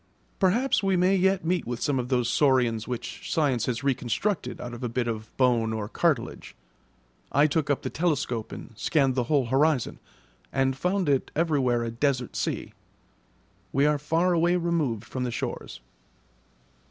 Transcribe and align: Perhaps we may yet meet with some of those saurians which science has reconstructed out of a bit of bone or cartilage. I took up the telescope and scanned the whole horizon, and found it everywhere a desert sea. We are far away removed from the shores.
Perhaps 0.39 0.81
we 0.81 0.97
may 0.97 1.15
yet 1.15 1.45
meet 1.45 1.67
with 1.67 1.79
some 1.79 1.99
of 1.99 2.09
those 2.09 2.27
saurians 2.27 2.87
which 2.87 3.31
science 3.31 3.67
has 3.67 3.83
reconstructed 3.83 4.59
out 4.59 4.73
of 4.73 4.81
a 4.83 4.89
bit 4.89 5.07
of 5.07 5.29
bone 5.37 5.71
or 5.73 5.87
cartilage. 5.87 6.55
I 7.31 7.45
took 7.45 7.69
up 7.69 7.83
the 7.83 7.91
telescope 7.91 8.51
and 8.51 8.73
scanned 8.75 9.13
the 9.13 9.25
whole 9.25 9.45
horizon, 9.45 9.99
and 10.51 10.75
found 10.75 11.07
it 11.07 11.29
everywhere 11.35 11.83
a 11.83 11.91
desert 11.91 12.35
sea. 12.35 12.73
We 13.71 13.85
are 13.85 13.99
far 13.99 14.33
away 14.33 14.55
removed 14.55 15.05
from 15.05 15.23
the 15.23 15.29
shores. 15.29 15.81